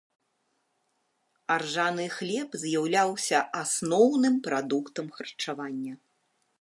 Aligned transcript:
Аржаны 1.55 2.05
хлеб 2.15 2.49
з'яўляўся 2.63 3.39
асноўным 3.61 4.35
прадуктам 4.49 5.05
харчавання. 5.19 5.93